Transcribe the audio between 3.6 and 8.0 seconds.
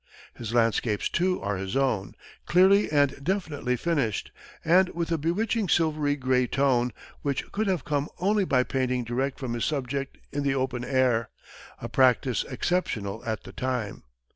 finished, and with a bewitching silvery gray tone, which could have